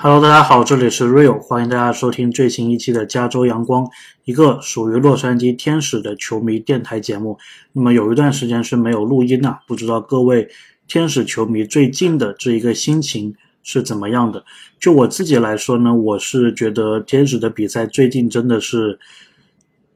[0.00, 3.84] Hello，大家好，这里是 Real，欢迎大家收听最新一期的加州阳光，
[4.24, 7.36] 一个属于洛杉矶天使的球迷电台节目。
[7.72, 10.48] 那么有一段时间是没有录音啊，不知道各位
[10.86, 13.34] 天使球迷最近的这一个心情
[13.64, 14.44] 是怎么样的？
[14.78, 19.00] 就我自己来说呢，我是觉得天使的比赛最近真的是，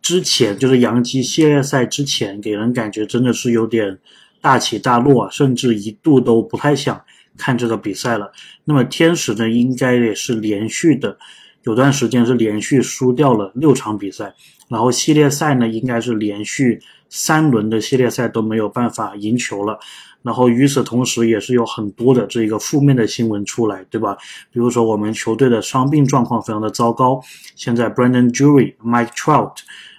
[0.00, 3.98] 之前就是洋基系列赛之前，给人感觉真的是有点
[4.40, 7.00] 大起大落啊，甚至一度都不太想。
[7.38, 8.30] 看这个比赛了，
[8.64, 11.16] 那么天使呢，应该也是连续的，
[11.62, 14.34] 有段时间是连续输掉了六场比赛，
[14.68, 19.78] 然后系列赛呢，应该是连续三轮的系列赛都没有办法赢球了，
[20.22, 24.16] 然后与此同时，也是有很多的这个负面的新闻出来，对吧？
[24.52, 27.22] 比如说我们球队的伤病状况非常的糟糕，
[27.54, 29.54] 现在 Brandon Jury、Mike Trout，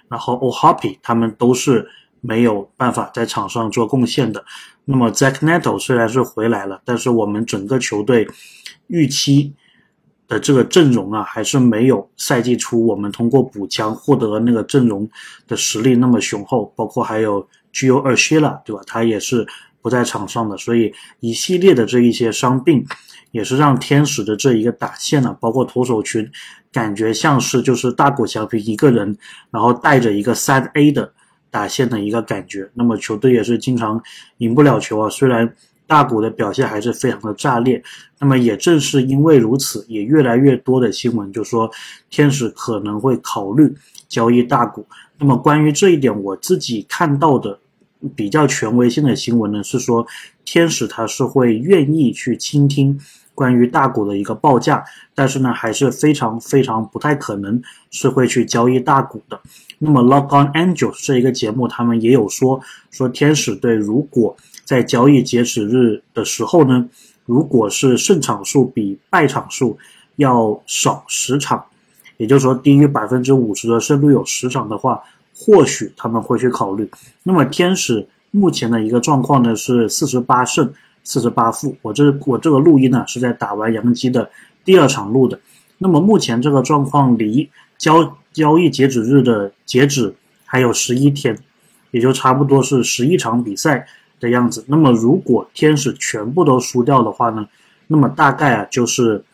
[0.08, 1.88] 然后 O'Hoppe 他们都是
[2.20, 4.44] 没有办法在场上做贡献的。
[4.84, 8.28] 那么 Zach Neto 虽然是回来了，但是我们整个球队
[8.88, 9.54] 预期
[10.26, 15.08] 的这个阵容啊，还是没有赛季初我们通过补强获得那个阵容
[15.46, 16.72] 的实力那么雄厚。
[16.76, 18.82] 包括还有 Gio Urshela，对吧？
[18.86, 19.46] 他也是
[19.80, 22.84] 不在场上的，所以一系列的这一些伤病，
[23.30, 26.28] 也是让天使的这一个打线呢，包括投手群，
[26.72, 29.16] 感觉像是就是大谷翔平一个人，
[29.50, 31.12] 然后带着一个三 A 的。
[31.50, 34.02] 打线的一个感觉，那么球队也是经常
[34.38, 35.08] 赢不了球啊。
[35.10, 35.54] 虽然
[35.86, 37.82] 大谷的表现还是非常的炸裂，
[38.20, 41.70] 那么也正是因为如此，也越来越多的新闻就说
[42.08, 43.74] 天使可能会考虑
[44.08, 44.86] 交易大谷。
[45.18, 47.58] 那么关于这一点，我自己看到的
[48.14, 50.06] 比较权威性的新闻呢，是说
[50.44, 52.98] 天使他是会愿意去倾听。
[53.40, 57.58] 关于大股的一个报价，但是呢，还是非常非常不太可能
[57.90, 59.40] 是会去交易大股的。
[59.78, 66.86] 那么，Log On Angel 这一个节目，他们也有说，说天使队如果在交易截止日的时候呢，
[67.24, 69.78] 如果是胜场数比败场数
[70.16, 71.64] 要少十场，
[72.18, 75.02] 也就是说低于百分之五十的胜率有十场的话，
[75.34, 76.90] 或许他们会去考虑。
[77.22, 80.70] 那么，天使目前的一个状况呢是四十八胜。
[81.02, 84.30] 四十八负，我这我这个录音呢是在打完杨基的
[84.64, 85.40] 第二场录的。
[85.78, 91.36] 那么目前这个状况离交交易截止日的截止还有十一天，
[91.90, 93.86] 也就差不多是十一场比赛
[94.20, 94.62] 的样子。
[94.68, 97.48] 那么如果天使全部都输掉的话呢，
[97.86, 99.24] 那么大概啊就是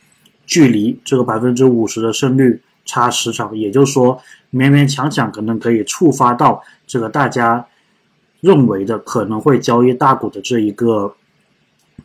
[0.46, 4.16] 距离这个百分之五十的胜率差十场，也就是说
[4.52, 7.66] 勉勉强强可能可以触发到这个大家
[8.40, 11.14] 认为的可能会交易大股的这一个。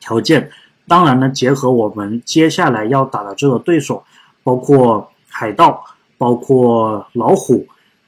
[0.01, 0.49] 条件，
[0.87, 4.03] 当然呢，结合我们接下来要打的这个对手，
[4.43, 5.81] 包括海盗，
[6.17, 7.65] 包括老虎，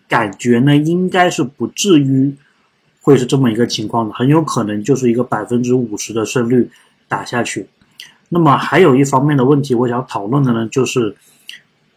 [0.10, 2.36] 感觉呢应该是不至于
[3.02, 6.70] 会是这么一个情况的，很有可能就是一个百分之五十的胜率
[7.08, 7.70] 打下去。
[8.30, 11.16] 那么还有一方面的问题，我想讨论的呢，就是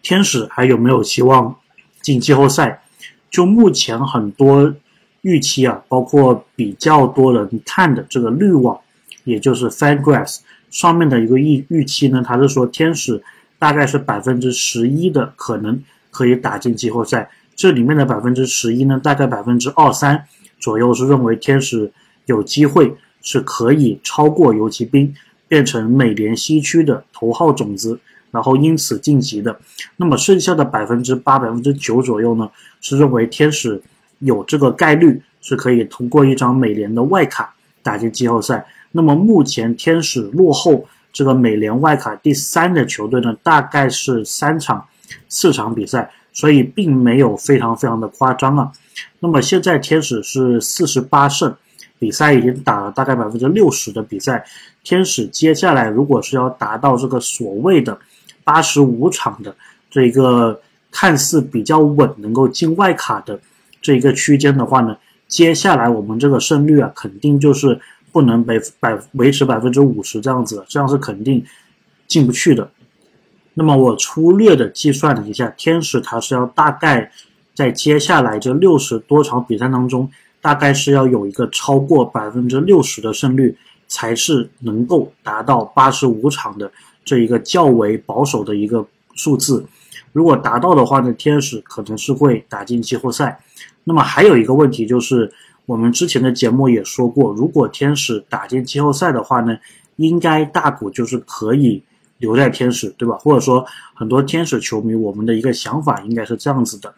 [0.02, 1.56] 天使还有没有希望
[2.02, 2.82] 进季后赛？
[3.30, 4.74] 就目前很多
[5.22, 8.78] 预期啊，包括比较多人看的这个滤网。
[9.26, 10.38] 也就是 FanGraphs
[10.70, 13.20] 上面的一个预预期呢，他是说天使
[13.58, 20.24] 大概是百分之十一的可能可以打进季后赛，这里面的百分之十一呢，大概百分之二三
[20.60, 21.90] 左右是认为天使
[22.26, 25.12] 有机会是可以超过游骑兵，
[25.48, 27.98] 变成美联西区的头号种子，
[28.30, 29.58] 然后因此晋级的。
[29.96, 32.48] 那么剩下的百分之八、百分之九左右呢，
[32.80, 33.82] 是认为天使
[34.20, 38.64] 有这个概率是可以通过一张美联的外卡打进季后赛。
[38.96, 44.86] 那么目前天使落后这个美联外卡第三的球队呢，大概是三场、
[45.28, 48.72] 四场比赛，所以并没有非常非常的夸张啊。
[49.20, 51.54] 那么现在天使是四十八胜，
[51.98, 54.42] 比赛已经打了大概百分之六十的比赛。
[54.82, 57.98] 天使接下来如果是要达到这个所谓的
[58.44, 59.54] 八十五场的
[59.90, 60.58] 这个
[60.90, 63.38] 看似比较稳，能够进外卡的
[63.82, 64.96] 这一个区间的话呢，
[65.28, 67.78] 接下来我们这个胜率啊，肯定就是。
[68.16, 71.44] 不能百百维持百分之五十这样子，这样是肯定
[72.06, 72.70] 进不去的。
[73.52, 77.12] 那么我粗略的计算了一下，天使它是要大概
[77.52, 80.10] 在接下来这六十多场比赛当中，
[80.40, 83.54] 大概是要有一个超过百分之六十的胜率，
[83.86, 86.72] 才是能够达到八十五场的
[87.04, 89.62] 这一个较为保守的一个数字。
[90.14, 93.38] 如果达到的话呢，天使可能是会打进季后赛。
[93.84, 95.30] 那么还有一个问题就是。
[95.66, 99.58] 我们之前的节目也说过，如果天使打进季后赛的话呢，
[99.96, 101.82] 应该大谷就是可以
[102.18, 103.16] 留在天使，对吧？
[103.16, 106.94] 或者说很多天使球迷，我们的一个想法应该是这样子的。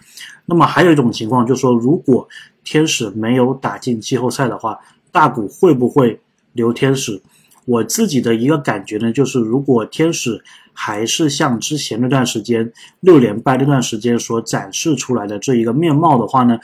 [0.47, 2.29] 那么还有一种情况就是说，如果
[2.63, 4.79] 天使没有打进季后赛的话，
[5.11, 6.21] 大谷会不会
[6.53, 7.21] 留天使？
[7.65, 10.43] 我自己的一个感觉呢，就是如果天使
[10.73, 16.59] 还是像之前那段时间六连败那段时间所展示出来的这一个面貌的话呢，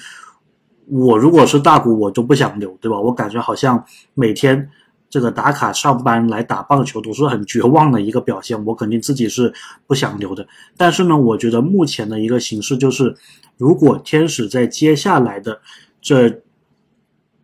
[0.86, 3.00] 我如果是大股，我都不想留，对吧？
[3.00, 3.84] 我感觉好像
[4.14, 4.70] 每天
[5.08, 9.52] 这个打卡上班来打棒球都是很绝望的一个表现，我肯定自己是
[9.86, 10.46] 不想留的。
[10.76, 13.16] 但是呢，我觉得目前的一个形势就是，
[13.56, 15.60] 如果天使在接下来的
[16.00, 16.40] 这。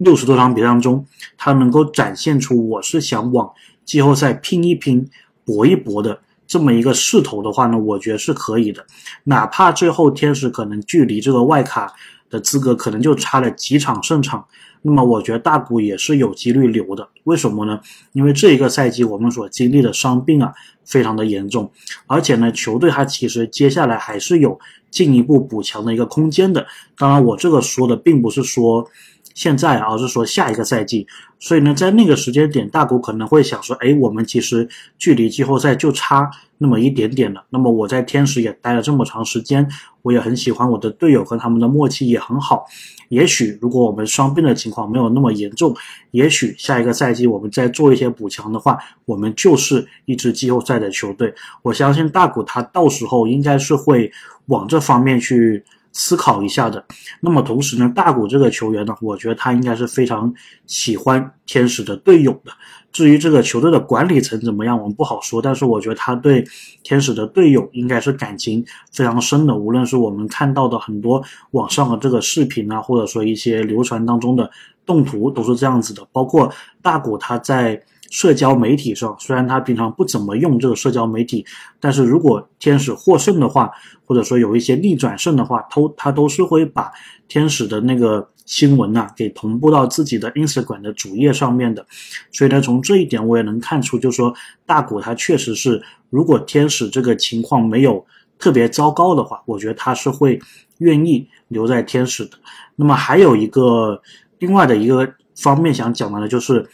[0.03, 1.05] 六十多场比赛当中，
[1.37, 3.53] 他能够展现出我是想往
[3.85, 5.07] 季后赛拼一拼、
[5.45, 6.19] 搏一搏的
[6.51, 8.85] 这么一个势头的话呢，我觉得是可以的。
[9.23, 11.93] 哪怕最后天使可能距离这个外卡
[12.29, 14.45] 的资格可能就差了几场胜场，
[14.83, 17.09] 那么我觉得大谷也是有几率留的。
[17.23, 17.79] 为什么呢？
[18.15, 20.53] 因为这一个赛季我们所经历的伤病啊
[20.85, 21.71] 非常的严重，
[22.09, 24.59] 而且呢，球队它其实接下来还是有
[24.91, 26.67] 进一步补强的一个空间的。
[26.99, 28.85] 当然，我这个说的并不是说。
[29.35, 31.07] 现在，而是说下一个赛季，
[31.39, 34.69] 所以呢，在那个时间点，大谷可能会想说：“哎，我们其实
[34.99, 37.45] 距离季后赛就差那么一点点了。
[37.51, 39.67] 那么我在天使也待了这么长时间，
[40.03, 42.67] 我也很喜欢我的队友，和他们的默契也很好。
[43.09, 45.75] 也许如果我们伤病的情况没有那么严重，
[46.11, 51.33] 也许下一个赛季我们再做一些补强的话，我们就是一支季后赛的球队。
[51.63, 54.13] 我相信大谷他到时候应该是会
[54.47, 56.85] 往这方面去。”思考一下的，
[57.21, 60.33] 那么同时呢，大谷这个球员呢，我觉得他应该是非常
[60.67, 62.53] 喜欢天使的队友的。
[62.93, 65.41] 至于这个球队的管理层怎么样，我们不好说。
[65.43, 66.45] 但是我觉得他对
[66.83, 69.55] 天使的队友应该是感情非常深的。
[69.55, 71.23] 无论是我们看到的很多
[71.53, 74.51] 网上的这个视频啊，或者说一些流传当中的
[74.85, 76.07] 动图，都是这样子的。
[76.13, 76.53] 包括
[76.83, 77.81] 大谷他在。
[78.11, 81.47] 社交媒体上，虽然他平常不怎么用这个社交媒体，
[81.79, 83.71] 但是如果天使获胜的话，
[84.05, 86.91] 或者说有一些逆转胜的话，都他都是会把
[87.29, 91.87] 天使的那个新闻呐给同步到自己的 Instagram 的主页上面的。
[92.33, 94.35] 所以呢，从这一点我也能看出，就是说
[94.67, 95.81] 大谷他确实是，
[96.11, 98.05] 如果天使这个情况没有
[98.41, 100.37] 特别糟糕的话，我觉得他是会
[100.79, 102.33] 愿意留在天使的。
[102.75, 104.03] 那么还有一个
[104.41, 106.69] 另外的一个方面想讲的呢，就是。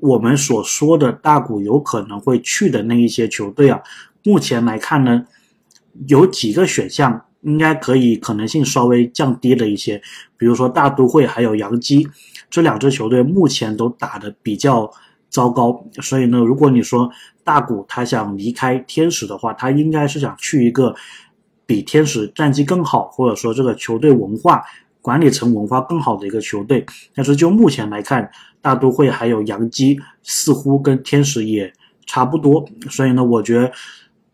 [0.00, 3.80] 我们所说的大股有可能会去的那一些球队啊，
[4.24, 5.24] 目前来看呢，
[6.08, 10.02] 有几个选项应该可以可能性稍微降低了一些，
[10.36, 12.06] 比如说大都会还有洋基
[12.50, 14.90] 这两支球队目前都打得比较
[15.30, 17.10] 糟糕，所以呢，如果你说
[17.44, 20.94] 大股他想离开天使的话，他应该是想去一个
[21.64, 24.62] 比天使战绩更好，或者说这个球队文化。
[25.02, 26.84] 管理层文化更好的一个球队，
[27.14, 28.28] 但是就目前来看，
[28.66, 31.72] 大都会还有洋基似乎跟天使也
[32.04, 33.70] 差不多，所以呢，我觉得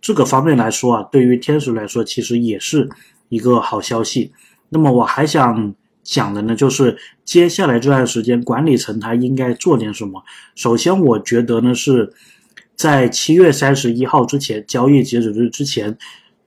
[0.01, 2.89] 这个方面来说啊，对于天使来说其实也是
[3.29, 4.33] 一个好消息。
[4.71, 6.97] 那么我还想讲的呢，就是
[7.27, 10.23] 接下来这段时间管理层他应该做点什么。
[10.55, 12.11] 首先，我觉得呢是
[12.75, 15.99] 在七月三十一号之前，交易截止日之前，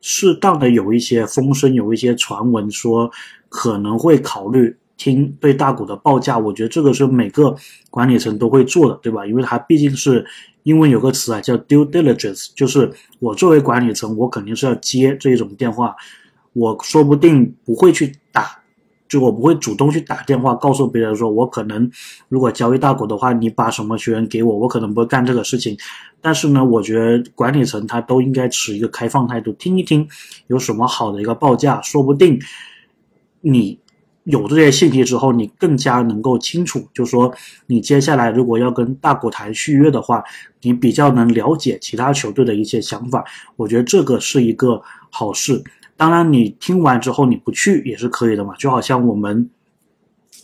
[0.01, 3.11] 适当的有一些风声，有一些传闻说。
[3.47, 7.55] 可能会考虑听对大股的报价，我觉得这个是每个
[7.89, 9.25] 管理层都会做的，对吧？
[9.25, 10.25] 因为它毕竟是
[10.63, 15.95] 英文有个词啊，叫 due diligence，就是我作为管理层，我肯定是要接这种电话，
[16.53, 18.59] 我说不定不会去打，
[19.07, 21.91] 就我不会主动去打电话告诉别人说，我可能
[22.29, 25.77] 如果交易大股的话，你把什么学员给我，我可能不会干这个事情。
[26.21, 30.07] 但是呢，我觉得管理层他都应该持一个开放态度，听一听
[30.47, 32.39] 有什么好的一个报价，说不定。
[33.47, 33.77] 你
[34.25, 37.33] 有这些信息之后，你更加能够清楚，就说，
[37.67, 40.23] 你接下来如果要跟大股谈续约的话，
[40.61, 43.23] 你比较能了解其他球队的一些想法。
[43.55, 45.63] 我觉得这个是一个好事。
[45.95, 48.55] 当然，你听完之后你不去也是可以的嘛。
[48.57, 49.47] 就好像我们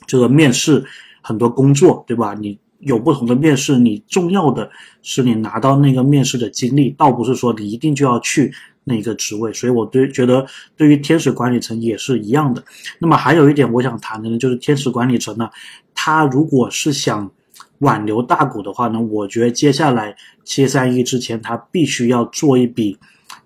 [0.06, 0.86] 这个面试
[1.22, 2.36] 很多工作，对吧？
[2.36, 4.70] 你有不同的面试，你重要的
[5.02, 8.54] 是你拿到那个面试的经历，倒不是说你一定就要去。
[8.84, 10.46] 那一个职位，所以我对觉得
[10.76, 12.64] 对于天使管理层也是一样的。
[13.00, 15.50] 那么还有一点我想谈的呢，就是天使管理层呢，
[15.94, 17.32] 他如果是想
[17.80, 22.98] 挽留大股的话呢，我觉得接下来七三一之前，他必须要做一笔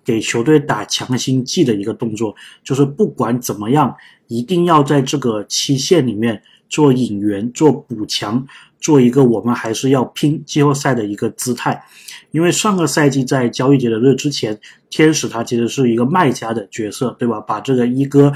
[0.04, 3.94] 给球队打强心剂的一个动作，就是不管怎么样，
[4.28, 8.46] 一定要在这个期限里面做引援、做补强。
[8.78, 11.82] 做一个我们还是要拼季后赛的一个姿态，
[12.30, 14.58] 因为上个赛季在交易节的日之前，
[14.90, 17.40] 天使他其实是一个卖家的角色，对吧？
[17.40, 18.32] 把这个一哥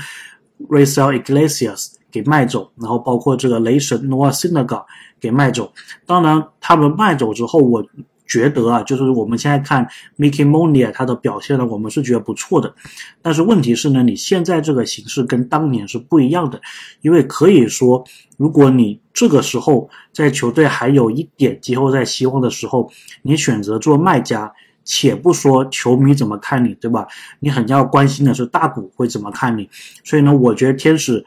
[0.68, 4.85] Racel Iglesias 给卖走，然后包括这个雷神 Noah s i n a g a
[5.20, 5.73] 给卖走。
[6.06, 7.87] 当然，他们卖走之后，我
[8.30, 9.84] 觉得啊，就是我们现在看
[10.16, 12.72] Mickey Monia 他的表现呢，我们是觉得不错的。
[13.20, 16.60] 但是问题是呢，你现在这个形式跟当年是不一样的，
[17.02, 18.04] 因为可以说，
[18.37, 24.52] 如果你这个时候在球队还有一点季后赛希望的时候，你选择做卖家，
[24.84, 27.08] 且不说球迷怎么看你，对吧？
[27.40, 29.68] 你很要关心的是大股会怎么看你。
[30.04, 31.26] 所以呢，我觉得天使。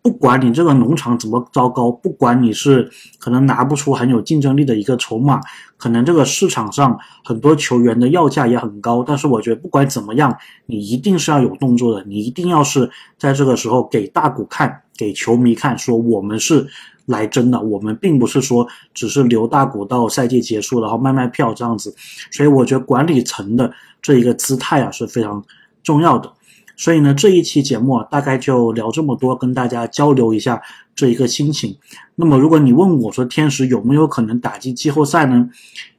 [0.00, 2.88] 不管你这个农场怎么糟糕，不管你是
[3.18, 5.40] 可能拿不出很有竞争力的一个筹码，
[5.76, 10.34] 可能这个市场上很多球员的要价也很高，但是我觉得不管怎么样，
[10.66, 12.88] 你一定是要有动作的，你一定要是
[13.18, 16.66] 在这个时候给大股看，给球迷看，说我们是
[17.06, 21.94] 来真的，我们并不是说只是留大股到赛季结束然后卖卖票这样子，
[22.30, 25.44] 所以我觉得管理层的这一个姿态啊是非常
[25.82, 26.32] 重要的。
[26.78, 30.62] 所以呢，这一期节目啊，大概就聊这么多，跟大家交流一下
[30.94, 31.76] 这一个心情。
[32.14, 35.50] 那么，如果你问我说天使有没有可能打进季后赛呢？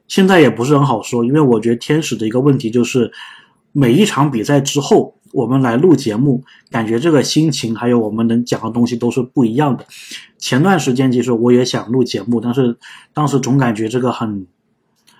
[0.07, 3.11] 现在也不是很好说，因为我觉得天使的一个问题就是，
[3.73, 9.85] 每一场比赛之后，我们来录节目，感觉这个心情还有我们能讲的东西都是不一样的。
[10.39, 12.75] 前段时间其实我也想录节目，但是
[13.13, 14.47] 当时总感觉这个很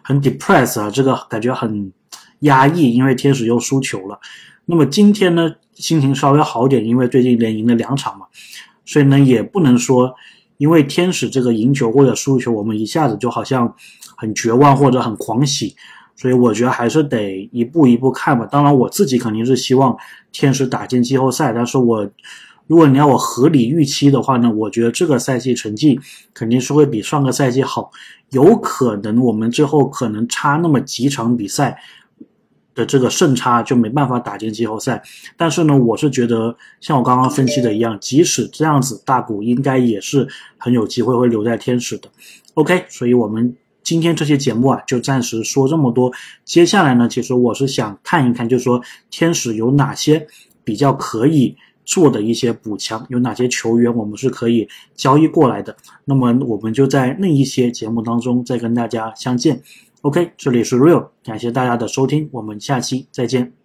[0.01, 1.91] 很 depress 啊，这个感觉很
[2.39, 4.19] 压抑，因为天使又输球了。
[4.65, 8.27] 那么今天呢，心情稍微好点，因为最近连赢了两场嘛，
[8.85, 10.13] 所以呢，也不能说
[10.57, 13.73] 因为天使这个赢球或者输球，我们一下子就好像
[14.15, 15.75] 很绝望或者很狂喜，
[16.15, 18.45] 所以我觉得还是得一步一步看吧。
[18.45, 19.97] 当然，我自己肯定是希望
[20.31, 22.07] 天使打进季后赛，但是我
[22.67, 25.99] 如果你要我合理预期的话呢，我觉得这个赛季成绩
[26.33, 27.89] 肯定是会比上个赛季好，
[28.29, 31.79] 有可能我们最后可能差那么几场比赛。
[32.75, 35.01] 的这个胜差就没办法打进季后赛，
[35.35, 42.09] 但是呢，我是觉得像我刚刚分析的一样，即使这样子，大股应该也是很有机会会留在天使的。
[42.53, 46.11] OK，所以我们今天这期节目啊，就暂时说这么多。
[46.45, 50.25] 接下来呢，其实我是想看一看，就是说天使有哪些
[50.63, 55.75] 比较可以做的一些补强，有哪些球员我们是可以交易过来的。
[56.05, 59.61] 那么我们就在那一些节目当中再跟大家相见。
[60.01, 63.58] OK，这里是 Real，感谢大家的收听，我们下期再见。